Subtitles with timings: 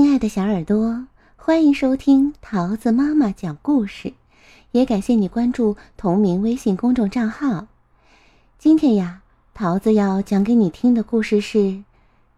[0.00, 4.14] 亲爱的小耳朵，欢迎收听桃子妈妈讲故事，
[4.72, 7.66] 也感谢你关注同名微信公众账号。
[8.58, 9.20] 今天呀，
[9.52, 11.58] 桃子要讲给你听的故事是《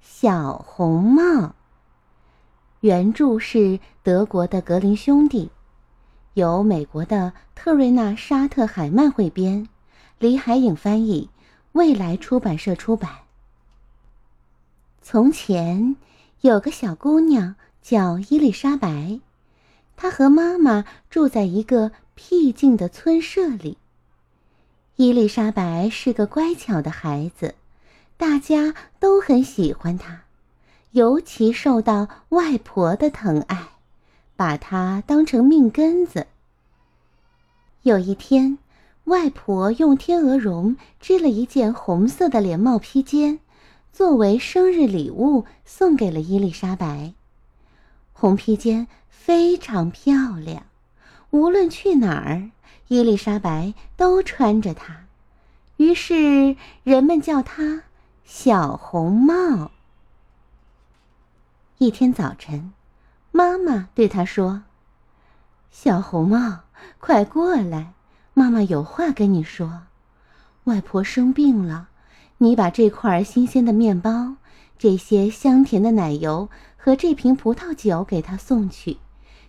[0.00, 1.22] 小红帽》。
[2.80, 5.52] 原著是德国的格林兄弟，
[6.34, 9.68] 由美国的特瑞娜·沙特海曼汇编，
[10.18, 11.30] 李海颖翻译，
[11.70, 13.08] 未来出版社出版。
[15.00, 15.94] 从前。
[16.42, 19.20] 有个小姑娘叫伊丽莎白，
[19.96, 23.78] 她和妈妈住在一个僻静的村舍里。
[24.96, 27.54] 伊丽莎白是个乖巧的孩子，
[28.16, 30.22] 大家都很喜欢她，
[30.90, 33.68] 尤其受到外婆的疼爱，
[34.34, 36.26] 把她当成命根子。
[37.82, 38.58] 有一天，
[39.04, 43.38] 外婆用天鹅绒织了一件红色的连帽披肩。
[43.92, 47.12] 作为生日礼物送给了伊丽莎白，
[48.14, 50.64] 红披肩非常漂亮，
[51.28, 52.50] 无论去哪儿，
[52.88, 55.04] 伊丽莎白都穿着它，
[55.76, 57.82] 于是人们叫她
[58.24, 59.70] 小红帽。
[61.76, 62.72] 一天早晨，
[63.30, 64.62] 妈妈对她说
[65.70, 66.60] ：“小红帽，
[66.98, 67.92] 快过来，
[68.32, 69.82] 妈妈有话跟你说，
[70.64, 71.90] 外婆生病了。”
[72.42, 74.34] 你把这块新鲜的面包、
[74.76, 78.98] 这些香甜的奶油和这瓶葡萄酒给他送去，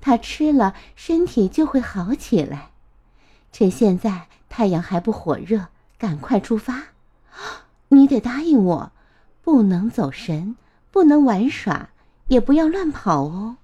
[0.00, 2.70] 他吃了身体就会好起来。
[3.50, 5.66] 趁现在太阳还不火热，
[5.98, 6.84] 赶快出发。
[7.88, 8.92] 你得答应我，
[9.42, 10.54] 不能走神，
[10.92, 11.88] 不能玩耍，
[12.28, 13.56] 也不要乱跑哦。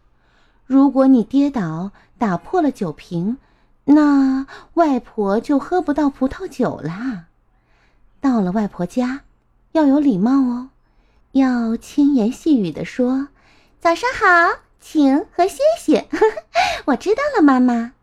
[0.66, 3.38] 如果你跌倒打破了酒瓶，
[3.84, 7.26] 那外婆就喝不到葡萄酒啦。
[8.22, 9.22] 到了外婆家，
[9.72, 10.68] 要有礼貌哦，
[11.32, 13.26] 要轻言细语的说
[13.82, 16.06] ：“早上好，请和谢谢。
[16.86, 17.94] ”我知道了，妈妈。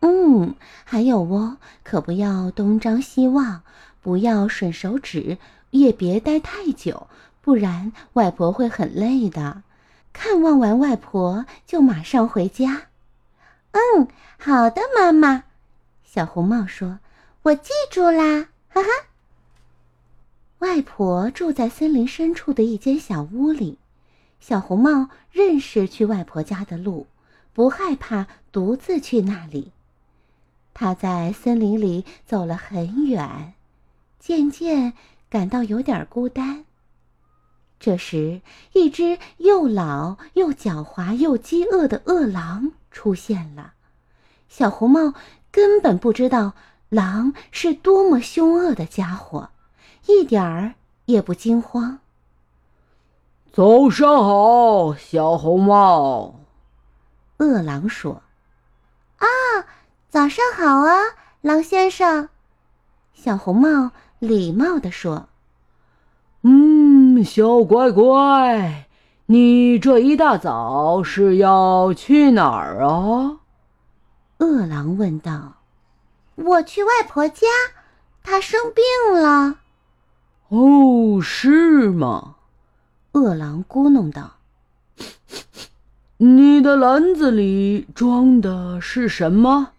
[0.00, 3.62] 嗯，还有哦，可不要东张西望，
[4.02, 5.38] 不要吮手指，
[5.70, 7.06] 也别待太久，
[7.40, 9.62] 不然外婆会很累的。
[10.12, 12.88] 看望完外婆就马上回家。
[13.70, 14.08] 嗯，
[14.40, 15.44] 好的，妈妈。
[16.02, 16.98] 小红帽说
[17.44, 18.88] ：“我记住啦。”哈哈。
[20.62, 23.78] 外婆住在森林深处的一间小屋里，
[24.38, 27.08] 小红帽认识去外婆家的路，
[27.52, 29.72] 不害怕独自去那里。
[30.72, 33.54] 他在森林里走了很远，
[34.20, 34.92] 渐渐
[35.28, 36.64] 感到有点孤单。
[37.80, 38.40] 这时，
[38.72, 43.72] 一只又老又狡猾又饥饿的饿狼出现了。
[44.48, 45.14] 小红帽
[45.50, 46.54] 根本不知道
[46.88, 49.50] 狼是多么凶恶的家伙。
[50.06, 50.74] 一点儿
[51.06, 51.98] 也不惊慌。
[53.52, 56.40] 早上好，小红帽。
[57.38, 58.22] 饿狼说
[59.18, 59.26] ：“啊，
[60.08, 60.94] 早上好啊，
[61.40, 62.28] 狼先生。”
[63.14, 65.28] 小红帽礼貌地说
[66.42, 68.88] ：“嗯，小乖乖，
[69.26, 73.38] 你这一大早是要去哪儿啊？”
[74.38, 75.58] 饿狼问道。
[76.34, 77.46] “我去外婆家，
[78.22, 79.58] 她生病了。”
[80.52, 82.34] 哦，是吗？
[83.12, 84.32] 饿狼咕哝道
[86.18, 89.70] ：“你的篮子里装的是什么？”“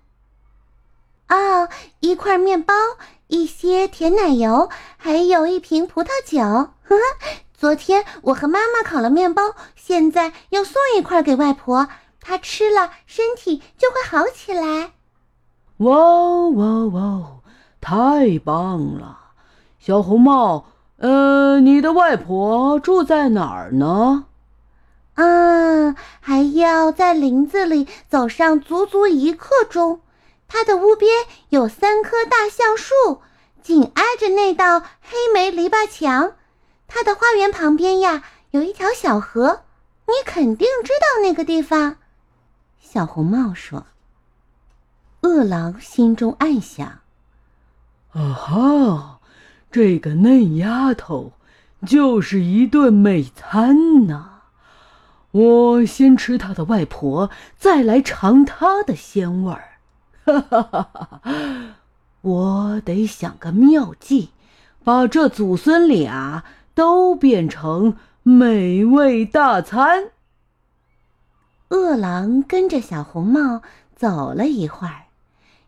[1.29, 1.69] 哦，
[1.99, 2.73] 一块面包，
[3.27, 4.67] 一些甜奶油，
[4.97, 6.39] 还有一瓶葡萄酒。
[6.41, 6.97] 呵呵，
[7.55, 11.87] 昨天我和妈妈烤了面包，现在要送一块给外婆，
[12.19, 14.93] 她吃了身体就会好起来。
[15.77, 17.35] ”“哇哇哇！
[17.79, 19.19] 太棒了！”
[19.85, 24.27] 小红帽，呃，你的外婆住在哪儿呢？
[25.15, 29.99] 啊，还要在林子里走上足足一刻钟。
[30.47, 31.11] 她的屋边
[31.49, 32.93] 有三棵大橡树，
[33.61, 36.31] 紧挨着那道黑莓篱笆墙。
[36.87, 39.63] 她的花园旁边呀，有一条小河，
[40.05, 41.97] 你肯定知道那个地方。
[42.79, 43.85] 小红帽说。
[45.19, 46.87] 饿狼心中暗想：
[48.13, 49.19] 啊哈。
[49.73, 51.33] 这个嫩丫头，
[51.83, 54.41] 就是一顿美餐呐！
[55.31, 59.79] 我先吃她的外婆，再来尝她的鲜味儿。
[60.25, 61.21] 哈哈哈哈
[62.21, 64.29] 我得想个妙计，
[64.83, 66.43] 把这祖孙俩
[66.75, 70.11] 都变成美味大餐。
[71.69, 73.63] 饿狼跟着小红帽
[73.95, 75.05] 走了一会儿，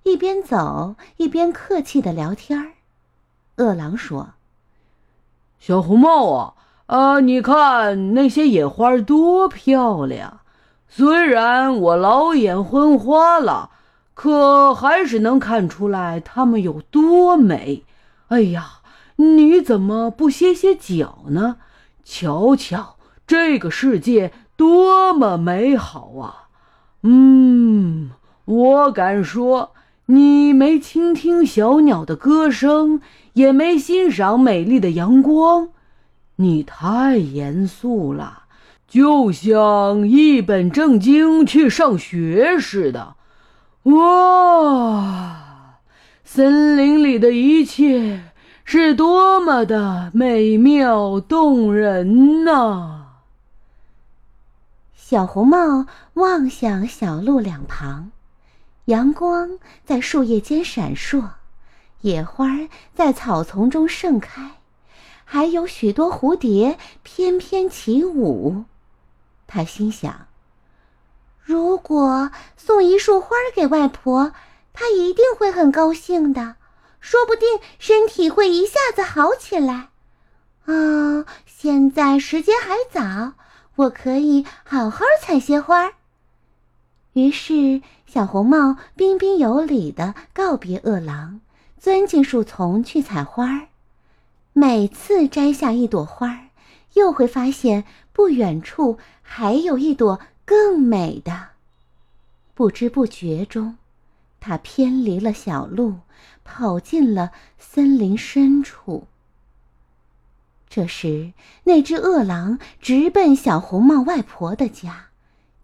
[0.04, 2.74] 一边走一边客气的聊天儿。
[3.58, 4.32] 饿狼说
[5.60, 6.54] ：“小红帽啊，
[6.88, 10.40] 啊，你看那些野花多漂亮！
[10.88, 13.72] 虽然我老眼昏花了，
[14.14, 17.84] 可还是能看出来它们有多美。
[18.28, 18.82] 哎呀，
[19.18, 21.58] 你怎么不歇歇脚呢？
[22.04, 26.50] 瞧瞧这个世界多么美好啊！
[27.02, 28.12] 嗯，
[28.46, 29.72] 我敢说，
[30.08, 33.02] 你没倾听小鸟的歌声，
[33.34, 35.70] 也没欣赏美丽的阳光。
[36.38, 38.44] 你太严肃了，
[38.88, 43.16] 就像一本正经去上学似的。
[43.84, 45.80] 哇，
[46.24, 48.26] 森林里的一切
[48.64, 53.02] 是多么的美妙动人呐！
[54.96, 55.86] 小红帽
[56.16, 58.12] 望向小路两旁，
[58.86, 61.30] 阳光在树叶间闪烁，
[62.02, 62.48] 野花
[62.94, 64.52] 在草丛中盛开。
[65.24, 68.66] 还有许多蝴蝶翩翩起舞，
[69.48, 70.28] 他心想：
[71.42, 74.34] 如果送一束花给外婆，
[74.72, 76.56] 她一定会很高兴的，
[77.00, 79.90] 说不定身体会一下子好起来。
[80.66, 83.34] 啊，现在时间还早，
[83.76, 85.94] 我可以好好采些花。
[87.14, 91.42] 于是，小红帽彬彬有礼地告别饿狼，
[91.78, 93.68] 钻进树丛去采花儿。
[94.54, 96.48] 每次摘下一朵花儿，
[96.94, 101.50] 又会发现不远处还有一朵更美的。
[102.54, 103.76] 不知不觉中，
[104.40, 105.96] 他偏离了小路，
[106.46, 109.08] 跑进了森林深处。
[110.70, 111.34] 这时，
[111.66, 115.05] 那只饿狼直奔小红帽外婆的家，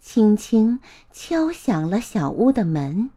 [0.01, 0.81] 轻轻
[1.13, 3.11] 敲响了小屋的门。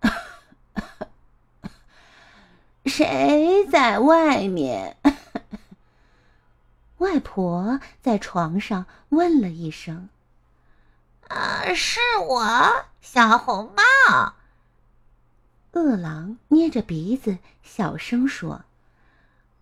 [2.86, 4.96] 谁在外面？
[6.98, 10.08] 外婆在床上问了一声
[11.28, 14.32] ：“啊，是我，小红帽。”
[15.72, 18.64] 饿狼捏着鼻子小声说：“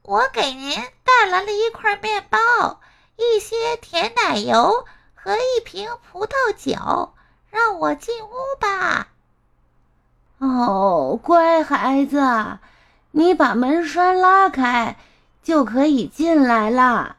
[0.02, 2.38] 我给您带来了一块面包、
[3.16, 4.84] 一些甜奶油
[5.14, 7.14] 和一瓶葡萄酒，
[7.50, 8.31] 让我进屋
[8.61, 9.08] 吧。”
[10.38, 12.58] 哦，乖孩子。
[13.16, 14.96] 你把门栓拉开，
[15.40, 17.16] 就可以进来了。”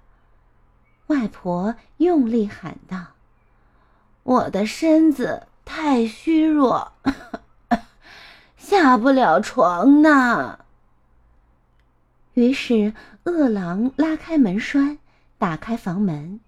[1.07, 2.97] 外婆用力喊道
[4.23, 6.91] ，“我的身子太虚弱，
[8.57, 10.59] 下不了床呢。”
[12.33, 12.93] 于是
[13.23, 14.97] 饿狼拉开门栓，
[15.37, 16.39] 打开房门，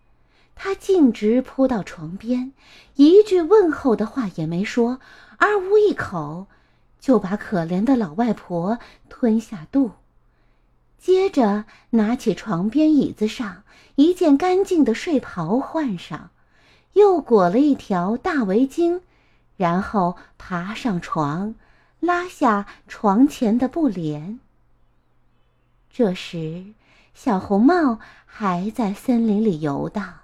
[0.56, 2.54] 他径直扑到床边，
[2.96, 5.00] 一句问候的话也没说，
[5.38, 6.48] 二呜一口。
[7.00, 9.92] 就把可怜的老外婆吞下肚，
[10.98, 13.64] 接着拿起床边椅子上
[13.96, 16.32] 一件干净的睡袍换上，
[16.94, 19.02] 又裹了一条大围巾，
[19.56, 21.56] 然后爬上床，
[22.00, 24.40] 拉下床前的布帘。
[25.90, 26.74] 这时，
[27.14, 28.00] 小红帽
[28.40, 30.20] 还在森林里游荡，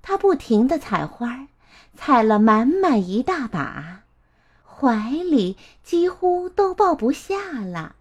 [0.00, 1.48] 他不停地采花，
[1.96, 4.02] 采了满满一大把。
[4.64, 7.96] 怀里几乎都抱不下了。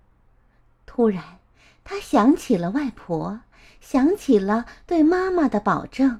[0.86, 1.40] 突然，
[1.84, 3.40] 他想起了外婆，
[3.80, 6.20] 想起了对妈妈的保证，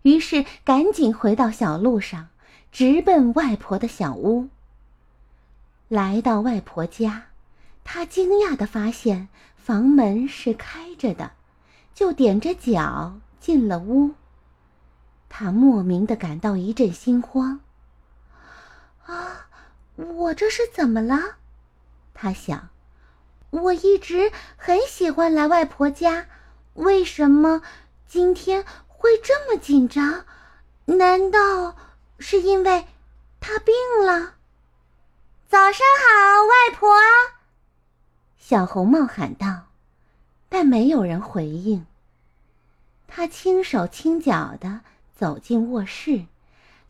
[0.00, 2.28] 于是赶紧回到小路上，
[2.72, 4.48] 直奔外婆的小屋。
[5.88, 7.24] 来到外婆家，
[7.84, 11.32] 他惊讶地发现房门是开着的，
[11.94, 14.14] 就踮着脚进了屋。
[15.28, 17.60] 他莫名的感到一阵心慌。
[19.06, 19.46] 啊！
[19.96, 21.36] 我这是怎么了？
[22.14, 22.70] 他想，
[23.50, 26.26] 我一直很喜欢来外婆家，
[26.74, 27.62] 为什么
[28.06, 30.24] 今天会这么紧张？
[30.86, 31.76] 难道
[32.18, 32.86] 是因为
[33.38, 33.74] 她病
[34.04, 34.34] 了？
[35.48, 36.90] 早上好，外婆！
[38.36, 39.66] 小红帽喊道，
[40.56, 41.84] 但没有人回应。
[43.08, 44.82] 他轻手轻脚的
[45.12, 46.26] 走进卧室，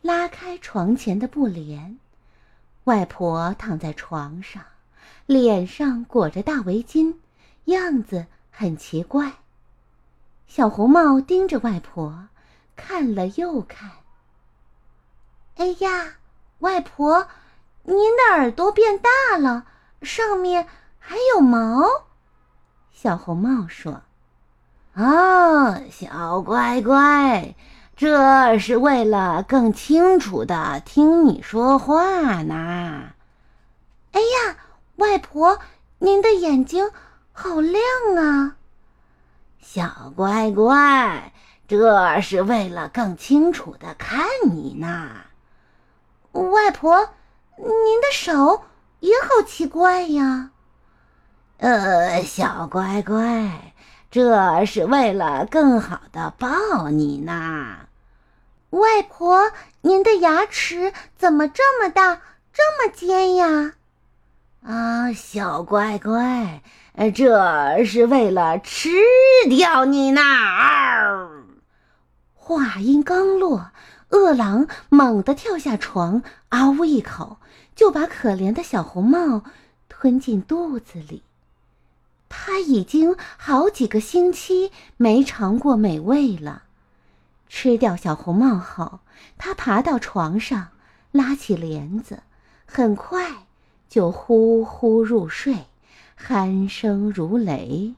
[0.03, 1.97] 拉开床前的布帘。
[2.83, 4.61] 外婆躺在床上，
[5.25, 7.15] 脸上裹着大围巾，
[7.63, 9.33] 样子很奇怪。
[10.45, 12.27] 小红帽盯着外婆，
[12.75, 13.89] 看了又看。
[15.55, 16.17] 哎呀，
[16.59, 17.27] 外婆，
[17.81, 19.65] 您的耳朵变大了，
[20.03, 20.67] 上面
[20.99, 22.04] 还有毛。
[23.05, 24.01] 小红帽说
[24.97, 27.53] ：“啊，小乖乖。”
[27.95, 33.09] 这是为了更清楚的听你说话呢。
[34.11, 34.57] 哎呀，
[34.95, 35.59] 外婆，
[35.99, 36.89] 您的眼睛
[37.31, 37.83] 好亮
[38.17, 38.55] 啊！
[39.59, 41.31] 小乖乖，
[41.67, 45.11] 这是为了更清楚的看你呢。
[46.31, 47.07] 外婆，
[47.57, 47.67] 您
[48.01, 48.63] 的手
[48.99, 50.49] 也好奇怪呀。
[51.57, 53.73] 呃，小乖乖，
[54.11, 57.77] 这是为了更好的抱你呢。
[58.71, 62.21] 外婆，您的牙齿怎么这么大，
[62.51, 63.73] 这么尖呀？
[64.63, 66.61] 啊，小乖乖，
[67.15, 68.89] 这是为了吃
[69.49, 70.21] 掉你呢！
[72.33, 73.71] 话音刚落，
[74.09, 77.37] 饿狼猛地跳下床，啊呜一口
[77.75, 79.43] 就把可怜的小红帽
[79.87, 81.23] 吞进肚子里。
[82.27, 86.63] 他已经好几个星期没尝过美味了。
[87.47, 88.99] 吃掉小红帽后，
[89.37, 90.69] 他爬到床上，
[91.11, 92.23] 拉起帘子，
[92.65, 93.45] 很快
[93.87, 95.67] 就呼呼入睡，
[96.19, 97.95] 鼾声如雷。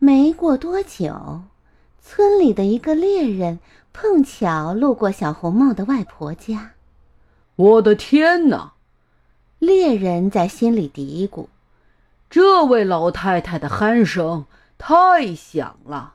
[0.00, 1.42] 没过多久，
[2.00, 3.60] 村里的一个猎人
[3.92, 6.72] 碰巧路过小红帽的外婆家。
[7.54, 8.72] 我的天哪！
[9.58, 11.48] 猎人在心里嘀咕
[12.30, 14.46] ：“这位老太太的鼾声
[14.78, 16.14] 太响了，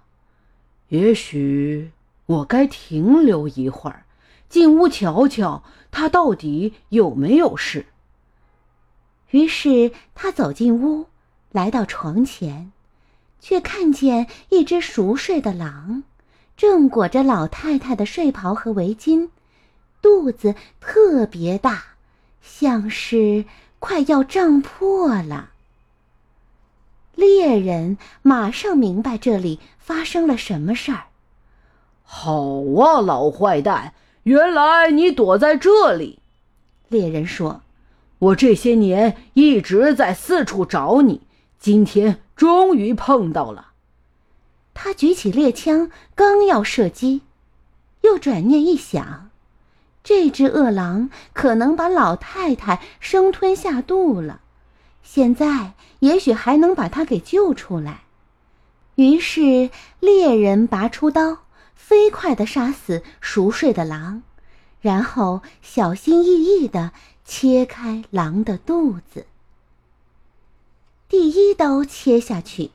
[0.87, 1.91] 也许
[2.25, 4.05] 我该停留一会儿，
[4.49, 5.61] 进屋瞧瞧
[5.91, 7.85] 她到底有没有事。”
[9.29, 11.05] 于是他走进屋，
[11.51, 12.71] 来到床前。
[13.43, 16.03] 却看见一只熟睡的狼，
[16.55, 19.27] 正裹着老太太的睡袍和围巾，
[20.01, 21.83] 肚子特别大，
[22.41, 23.43] 像是
[23.79, 25.49] 快要胀破了。
[27.15, 31.07] 猎人马上明白这里发生了什么事儿。
[32.01, 36.19] 好啊，老坏蛋，原来你躲在这里。
[36.87, 37.61] 猎人说
[38.19, 41.19] ：“我这些年一直在四处找你，
[41.63, 43.67] 今天。”终于碰到了，
[44.73, 47.21] 他举起猎枪，刚要射击，
[48.01, 49.29] 又转念一想，
[50.03, 54.41] 这只饿狼可能把老太太生吞下肚了，
[55.03, 58.01] 现在也许还能把它给救出来。
[58.95, 61.43] 于是猎人拔出刀，
[61.75, 64.23] 飞快地杀死熟睡的狼，
[64.81, 66.91] 然后小心翼翼地
[67.23, 69.27] 切开狼的肚子。
[71.13, 72.71] 第一刀切下去，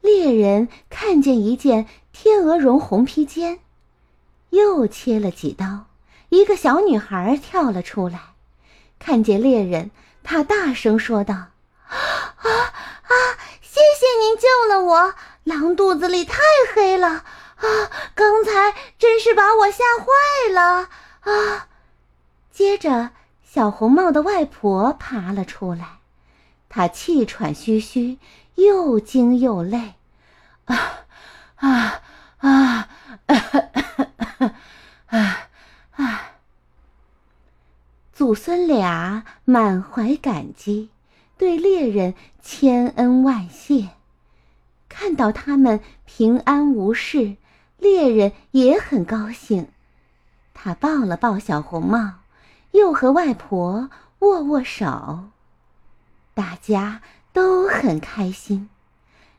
[0.00, 3.58] 猎人看见一件天鹅绒红披肩。
[4.48, 5.84] 又切了几刀，
[6.30, 8.20] 一个小女孩跳了出来，
[8.98, 9.90] 看见猎人，
[10.22, 11.34] 她大声说道
[11.86, 13.12] ：“啊啊！
[13.60, 15.14] 谢谢您救了我！
[15.44, 16.40] 狼肚子里太
[16.74, 17.90] 黑了啊！
[18.14, 20.88] 刚才真是把我吓坏了
[21.20, 21.68] 啊！”
[22.50, 23.10] 接着，
[23.42, 25.93] 小红帽的外婆爬了出来。
[26.76, 28.18] 他气喘吁吁，
[28.56, 29.94] 又惊又累，
[30.64, 31.04] 啊
[31.54, 32.02] 啊
[32.38, 32.88] 啊！
[35.92, 36.32] 啊！
[38.12, 40.90] 祖孙俩满怀感激，
[41.38, 43.90] 对猎人千恩万谢。
[44.88, 47.36] 看到他们平安无事，
[47.78, 49.68] 猎人也很高兴。
[50.52, 52.14] 他抱了抱小红帽，
[52.72, 55.28] 又和外婆握握手。
[56.34, 57.00] 大家
[57.32, 58.68] 都很开心。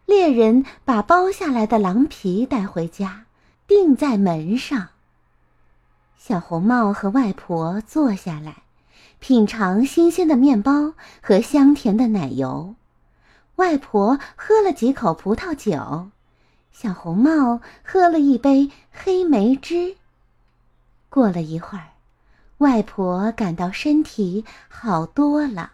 [0.06, 3.26] 猎人把剥下来的狼皮带回家，
[3.68, 4.90] 钉在门上。
[6.18, 8.64] 小红帽和外婆坐下来，
[9.20, 12.76] 品尝新鲜的面包和香甜的奶油。
[13.58, 16.10] 外婆喝了几口葡萄酒，
[16.72, 19.96] 小红帽喝了一杯黑莓汁。
[21.10, 21.94] 过了一会儿，
[22.58, 25.72] 外婆感到身体好多了。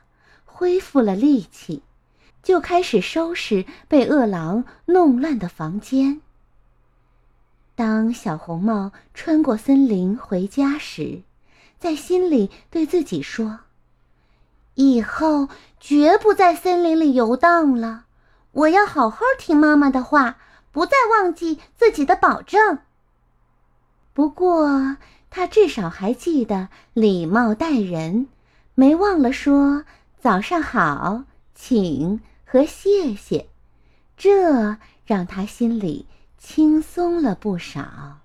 [0.61, 1.81] 恢复了力气，
[2.43, 6.21] 就开始收拾被饿狼弄乱的房间。
[7.73, 11.23] 当小红帽穿过森林回家时，
[11.79, 13.61] 在心里对自己说
[14.77, 15.49] ：“以后
[15.79, 18.05] 绝不在森林里游荡了，
[18.51, 20.37] 我要好好听妈妈的话，
[20.71, 22.77] 不再忘记自己的保证。”
[24.13, 24.97] 不过，
[25.31, 28.27] 他至少还记得礼貌待人，
[28.75, 29.85] 没忘了说。
[30.21, 31.23] 早上好，
[31.55, 33.47] 请和谢谢，
[34.15, 36.05] 这让他心里
[36.37, 38.20] 轻松了不少。